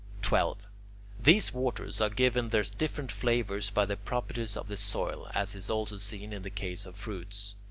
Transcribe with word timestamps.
12. 0.23 0.67
These 1.19 1.53
waters 1.53 2.01
are 2.01 2.09
given 2.09 2.49
their 2.49 2.63
different 2.63 3.11
flavours 3.11 3.69
by 3.69 3.85
the 3.85 3.95
properties 3.95 4.57
of 4.57 4.67
the 4.67 4.75
soil, 4.75 5.27
as 5.35 5.53
is 5.53 5.69
also 5.69 5.97
seen 5.99 6.33
in 6.33 6.41
the 6.41 6.49
case 6.49 6.87
of 6.87 6.95
fruits. 6.95 7.53